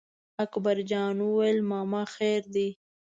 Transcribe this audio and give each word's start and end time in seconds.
اکبر 0.43 0.77
جان 0.89 1.15
وویل: 1.23 1.57
ماما 1.69 2.03
خیر 2.15 2.41
دی. 2.53 2.67